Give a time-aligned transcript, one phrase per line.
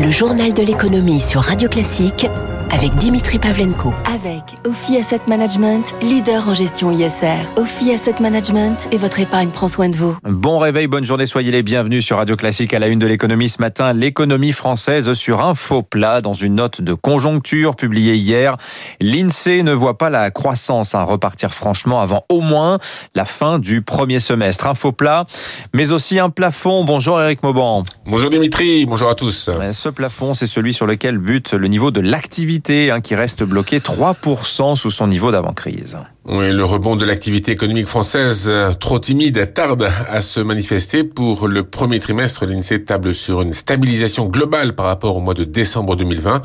[0.00, 2.26] Le journal de l'économie sur Radio Classique
[2.70, 3.92] avec Dimitri Pavlenko.
[4.06, 4.29] Avec
[4.66, 7.46] Ophi Asset Management, leader en gestion ISR.
[7.56, 10.16] Ophi Asset Management et votre épargne prend soin de vous.
[10.24, 13.48] Bon réveil, bonne journée, soyez les bienvenus sur Radio Classique à la une de l'économie
[13.48, 13.92] ce matin.
[13.92, 18.56] L'économie française sur un faux plat dans une note de conjoncture publiée hier.
[19.00, 22.78] L'INSEE ne voit pas la croissance hein, repartir franchement avant au moins
[23.14, 24.66] la fin du premier semestre.
[24.66, 25.24] Un faux plat,
[25.72, 26.84] mais aussi un plafond.
[26.84, 27.84] Bonjour Eric Mauban.
[28.04, 29.50] Bonjour Dimitri, bonjour à tous.
[29.72, 33.78] Ce plafond, c'est celui sur lequel bute le niveau de l'activité Hein, qui reste bloqué
[33.78, 35.98] 3% sous son niveau d'avant-crise.
[36.26, 41.02] Oui, le rebond de l'activité économique française, euh, trop timide, tarde à se manifester.
[41.02, 45.44] Pour le premier trimestre, l'INSEE table sur une stabilisation globale par rapport au mois de
[45.44, 46.42] décembre 2020.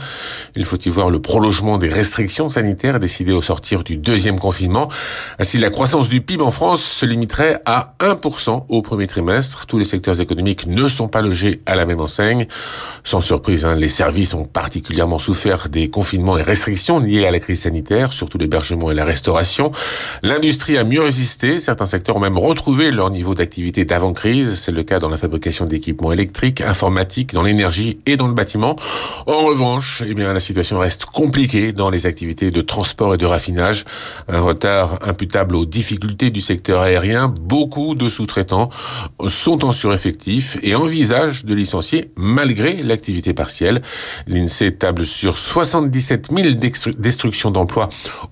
[0.56, 4.88] Il faut y voir le prolongement des restrictions sanitaires décidées au sortir du deuxième confinement.
[5.40, 9.66] Ainsi, la croissance du PIB en France se limiterait à 1% au premier trimestre.
[9.66, 12.48] Tous les secteurs économiques ne sont pas logés à la même enseigne.
[13.04, 17.42] Sans surprise, hein, les services ont particulièrement souffert des confinements et restrictions liées à la
[17.42, 19.65] crise sanitaire, surtout l'hébergement et la restauration.
[20.24, 21.60] L'industrie a mieux résisté.
[21.60, 24.56] Certains secteurs ont même retrouvé leur niveau d'activité d'avant-crise.
[24.56, 28.76] C'est le cas dans la fabrication d'équipements électriques, informatiques, dans l'énergie et dans le bâtiment.
[29.28, 33.26] En revanche, eh bien, la situation reste compliquée dans les activités de transport et de
[33.26, 33.86] raffinage.
[34.28, 37.28] Un retard imputable aux difficultés du secteur aérien.
[37.28, 38.70] Beaucoup de sous-traitants
[39.28, 43.82] sont en sureffectif et envisagent de licencier malgré l'activité partielle.
[44.28, 46.50] L'INSEE table sur 77 000
[46.98, 47.90] destructions d'emplois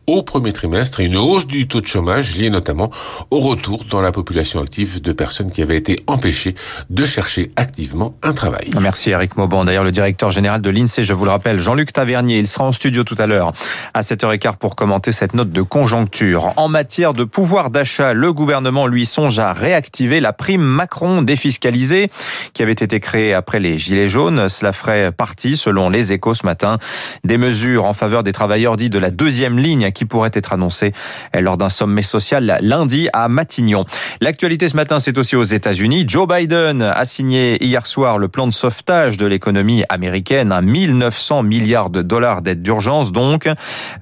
[0.08, 2.92] au premier trimestre et une hausse du taux de chômage lié notamment
[3.32, 6.56] au retour dans la population active de personnes qui avaient été empêchées
[6.90, 8.70] de chercher activement un travail.
[8.80, 9.66] Merci Eric Mauban.
[9.66, 12.72] D'ailleurs, le directeur général de l'INSEE, je vous le rappelle, Jean-Luc Tavernier, il sera en
[12.72, 13.54] studio tout à l'heure
[13.94, 16.52] à 7h15 pour commenter cette note de conjoncture.
[16.58, 22.10] En matière de pouvoir d'achat, le gouvernement lui songe à réactiver la prime Macron défiscalisée
[22.54, 24.50] qui avait été créée après les Gilets jaunes.
[24.50, 26.78] Cela ferait partie, selon les échos ce matin,
[27.24, 30.94] des mesures en faveur des travailleurs dits de la deuxième ligne qui pourraient être annoncées
[31.40, 33.86] lors d'un sommet social lundi à Matignon.
[34.22, 36.06] L'actualité ce matin, c'est aussi aux États-Unis.
[36.08, 41.44] Joe Biden a signé hier soir le plan de sauvetage de l'économie américaine, à 1900
[41.44, 43.48] milliards de dollars d'aide d'urgence donc,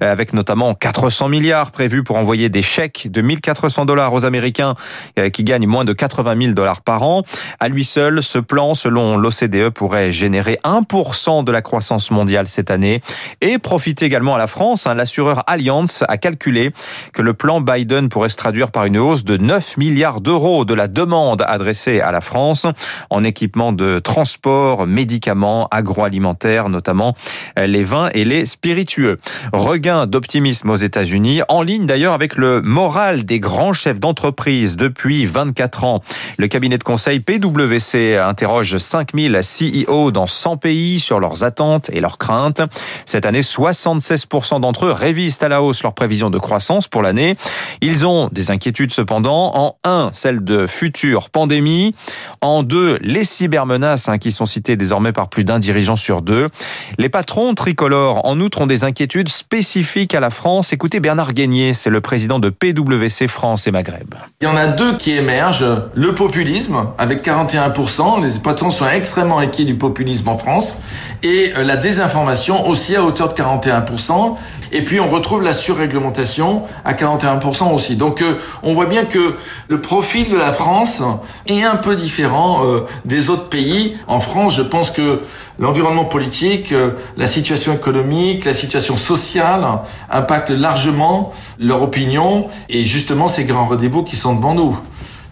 [0.00, 4.74] avec notamment 400 milliards prévus pour envoyer des chèques de 1400 dollars aux Américains
[5.18, 7.22] euh, qui gagnent moins de 80 000 dollars par an.
[7.60, 12.70] À lui seul, ce plan, selon l'OCDE, pourrait générer 1% de la croissance mondiale cette
[12.70, 13.00] année
[13.40, 14.86] et profiter également à la France.
[14.86, 14.94] Hein.
[14.94, 16.72] L'assureur Allianz a calculé
[17.12, 20.74] que le plan Biden pourrait se traduire par une hausse de 9 milliards d'euros de
[20.74, 22.66] la demande adressée à la France
[23.10, 27.14] en équipement de transport, médicaments, agroalimentaires, notamment
[27.56, 29.18] les vins et les spiritueux.
[29.52, 35.26] Regain d'optimisme aux États-Unis, en ligne d'ailleurs avec le moral des grands chefs d'entreprise depuis
[35.26, 36.02] 24 ans.
[36.38, 42.00] Le cabinet de conseil PwC interroge 5000 CEO dans 100 pays sur leurs attentes et
[42.00, 42.62] leurs craintes.
[43.06, 47.34] Cette année, 76% d'entre eux révisent à la hausse leurs prévisions de croissance pour l'année.
[47.80, 49.52] Ils ont des inquiétudes cependant.
[49.56, 51.96] En un, celle de futures pandémies.
[52.40, 56.50] En deux, les cybermenaces hein, qui sont citées désormais par plus d'un dirigeant sur deux.
[56.98, 60.72] Les patrons tricolores, en outre, ont des inquiétudes spécifiques à la France.
[60.72, 64.14] Écoutez Bernard Guénier, c'est le président de PwC France et Maghreb.
[64.40, 65.64] Il y en a deux qui émergent.
[65.94, 68.22] Le populisme, avec 41%.
[68.22, 70.78] Les patrons sont extrêmement inquiets du populisme en France.
[71.22, 74.36] Et euh, la désinformation aussi à hauteur de 41%.
[74.72, 77.96] Et puis on retrouve la surréglementation à 41% aussi.
[77.96, 79.36] Donc euh, on voit bien que
[79.68, 81.02] le profil de la France
[81.46, 83.96] est un peu différent euh, des autres pays.
[84.06, 85.20] En France, je pense que
[85.58, 89.64] l'environnement politique, euh, la situation économique, la situation sociale
[90.10, 94.78] impactent largement leur opinion et justement ces grands rendez-vous qui sont devant nous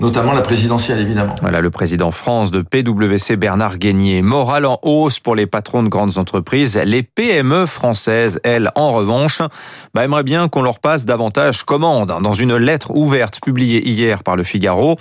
[0.01, 1.35] notamment la présidentielle évidemment.
[1.43, 4.23] Voilà le président France de PwC Bernard Guénier.
[4.23, 6.77] Morale en hausse pour les patrons de grandes entreprises.
[6.85, 9.43] Les PME françaises, elles, en revanche,
[9.95, 12.15] bah, aimeraient bien qu'on leur passe davantage commande.
[12.23, 14.97] Dans une lettre ouverte publiée hier par le Figaro,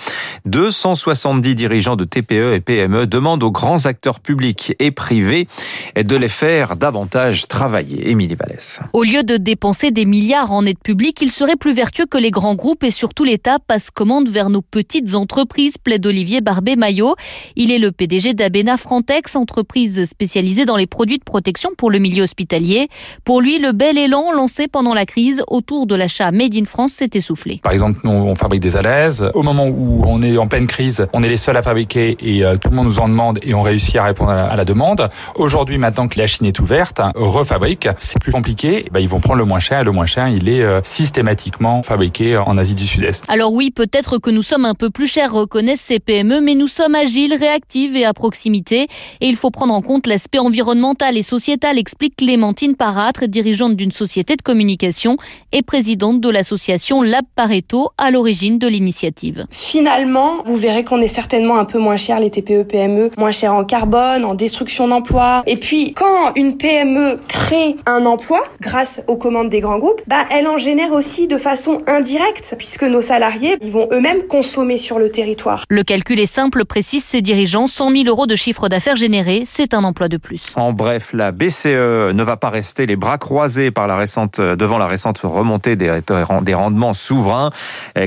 [0.45, 5.47] 270 dirigeants de TPE et PME demandent aux grands acteurs publics et privés
[5.95, 8.09] de les faire davantage travailler.
[8.09, 8.81] Émilie Vallès.
[8.93, 12.31] Au lieu de dépenser des milliards en aide publique, il serait plus vertueux que les
[12.31, 17.15] grands groupes et surtout l'État passent commande vers nos petits petites entreprises, plaide Olivier Barbé-Maillot.
[17.55, 21.99] Il est le PDG d'Abena Frontex, entreprise spécialisée dans les produits de protection pour le
[21.99, 22.87] milieu hospitalier.
[23.23, 26.93] Pour lui, le bel élan lancé pendant la crise autour de l'achat Made in France
[26.93, 27.59] s'est essoufflé.
[27.61, 29.29] Par exemple, nous, on fabrique des alaises.
[29.35, 32.43] Au moment où on est en pleine crise, on est les seuls à fabriquer et
[32.43, 35.07] euh, tout le monde nous en demande et on réussit à répondre à la, demande.
[35.35, 38.87] Aujourd'hui, maintenant que la Chine est ouverte, refabrique, c'est plus compliqué.
[38.91, 41.83] Ben, ils vont prendre le moins cher et le moins cher, il est euh, systématiquement
[41.83, 43.25] fabriqué en Asie du Sud-Est.
[43.27, 46.67] Alors oui, peut-être que nous sommes un peu plus cher, reconnaissent ces PME, mais nous
[46.67, 48.87] sommes agiles, réactives et à proximité.
[49.19, 53.91] Et il faut prendre en compte l'aspect environnemental et sociétal, explique Clémentine Paratre, dirigeante d'une
[53.91, 55.17] société de communication
[55.51, 59.45] et présidente de l'association Lab Pareto, à l'origine de l'initiative.
[59.51, 63.53] Finalement, vous verrez qu'on est certainement un peu moins cher les TPE PME, moins cher
[63.53, 65.43] en carbone, en destruction d'emplois.
[65.45, 70.23] Et puis quand une PME crée un emploi grâce aux commandes des grands groupes, bah
[70.31, 74.99] elle en génère aussi de façon indirecte puisque nos salariés, ils vont eux-mêmes consommer sur
[74.99, 75.63] le territoire.
[75.69, 79.73] Le calcul est simple, précise ses dirigeants, 100 000 euros de chiffre d'affaires généré, c'est
[79.73, 80.47] un emploi de plus.
[80.55, 84.77] En bref, la BCE ne va pas rester les bras croisés par la récente, devant
[84.77, 86.01] la récente remontée des,
[86.41, 87.51] des rendements souverains.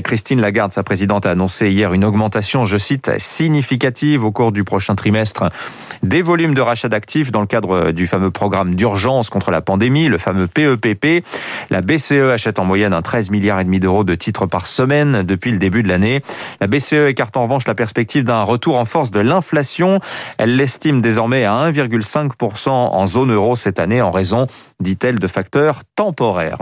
[0.03, 4.63] Christine Lagarde, sa présidente, a annoncé hier une augmentation, je cite, significative au cours du
[4.63, 5.45] prochain trimestre
[6.03, 10.07] des volumes de rachat d'actifs dans le cadre du fameux programme d'urgence contre la pandémie,
[10.07, 11.05] le fameux PEPP.
[11.05, 11.21] E
[11.69, 15.23] la BCE achète en moyenne un 13 milliards et demi d'euros de titres par semaine
[15.23, 16.21] depuis le début de l'année.
[16.61, 19.99] La BCE écarte en revanche la perspective d'un retour en force de l'inflation.
[20.37, 24.47] Elle l'estime désormais à 1,5% en zone euro cette année en raison
[24.83, 26.57] dit-elle, de facteurs temporaires.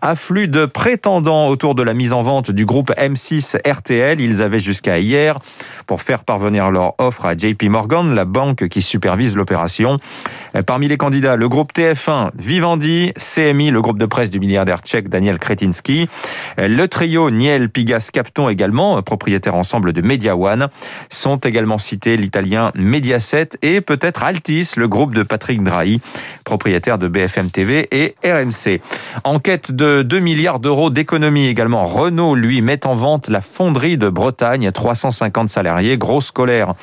[0.00, 4.20] Afflux de prétendants autour de la mise en vente du groupe M6 RTL.
[4.20, 5.38] Ils avaient jusqu'à hier
[5.86, 9.98] pour faire parvenir leur offre à JP Morgan, la banque qui supervise l'opération.
[10.66, 15.08] Parmi les candidats, le groupe TF1, Vivendi, CMI, le groupe de presse du milliardaire tchèque
[15.08, 16.08] Daniel Kretinsky,
[16.58, 20.68] le trio Niel Pigas Capton également, propriétaire ensemble de Media One,
[21.10, 26.00] sont également cités l'italien Mediaset et peut-être Altis, le groupe de Patrick Drahi,
[26.44, 28.80] propriétaire de BFM TV et RMC.
[29.24, 33.98] En quête de 2 milliards d'euros d'économie également, Renault, lui, met en vente la fonderie
[33.98, 36.74] de Bretagne, 350 salariés, grosse colère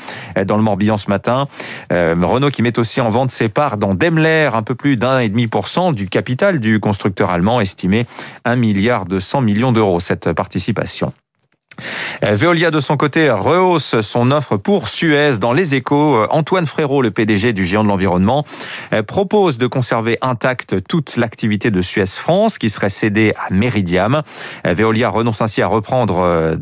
[0.45, 1.47] dans le Morbihan ce matin.
[1.91, 5.19] Euh, Renault qui met aussi en vente ses parts dans Daimler, un peu plus d'un
[5.19, 8.05] et demi pour cent du capital du constructeur allemand, estimé
[8.45, 11.13] 1 milliard de 100 millions d'euros, cette participation.
[12.23, 16.15] Euh, Veolia, de son côté, rehausse son offre pour Suez dans les échos.
[16.15, 18.45] Euh, Antoine Frérot, le PDG du géant de l'environnement,
[18.93, 24.21] euh, propose de conserver intacte toute l'activité de Suez France qui serait cédée à Meridiam.
[24.65, 26.57] Veolia renonce ainsi à reprendre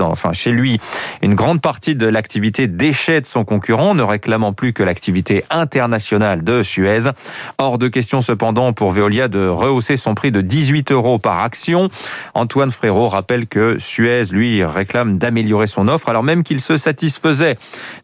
[0.00, 0.80] enfin, chez lui
[1.22, 6.44] une grande partie de l'activité déchets de son concurrent, ne réclamant plus que l'activité internationale
[6.44, 7.10] de Suez.
[7.58, 11.88] Hors de question cependant pour Veolia de rehausser son prix de 18 euros par action.
[12.34, 14.32] Antoine Frérot rappelle que Suez,
[14.64, 17.56] réclame d'améliorer son offre, alors même qu'il se satisfaisait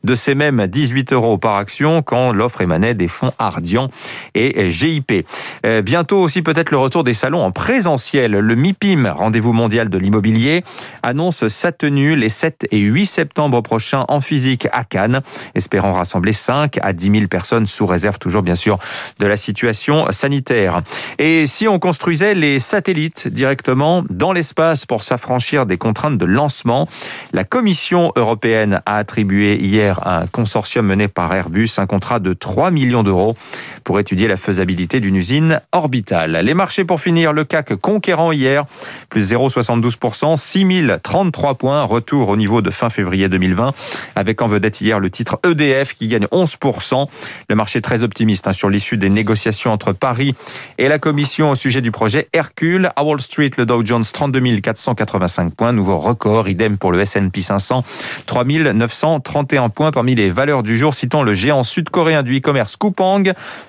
[0.05, 3.91] de ces mêmes 18 euros par action quand l'offre émanait des fonds Ardian
[4.35, 5.27] et GIP.
[5.67, 8.33] Euh, bientôt aussi peut-être le retour des salons en présentiel.
[8.33, 10.63] Le MIPIM, rendez-vous mondial de l'immobilier,
[11.03, 15.21] annonce sa tenue les 7 et 8 septembre prochains en physique à Cannes,
[15.55, 18.79] espérant rassembler 5 à 10 000 personnes sous réserve toujours bien sûr
[19.19, 20.83] de la situation sanitaire.
[21.19, 26.89] Et si on construisait les satellites directement dans l'espace pour s'affranchir des contraintes de lancement,
[27.33, 32.33] la Commission européenne a attribué hier à un consortium mené par Airbus un contrat de
[32.33, 33.37] 3 millions d'euros
[33.85, 36.41] pour étudier la faisabilité d'une usine orbitale.
[36.43, 38.65] Les marchés pour finir, le CAC conquérant hier,
[39.11, 43.73] plus 0,72%, 6033 points, retour au niveau de fin février 2020,
[44.17, 47.07] avec en vedette hier le titre EDF qui gagne 11%.
[47.49, 50.35] Le marché très optimiste hein, sur l'issue des négociations entre Paris
[50.79, 52.91] et la Commission au sujet du projet Hercule.
[52.97, 57.43] À Wall Street, le Dow Jones 32 485 points, nouveau record, idem pour le S&P
[57.43, 57.83] 500,
[58.27, 63.23] 3931 points parmi les valeurs du jour, citant le géant sud-coréen du e-commerce Coupang,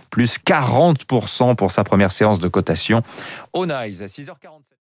[0.10, 3.01] plus 40% pour sa première séance de cotation.
[3.54, 4.65] Au NICE, 6h47.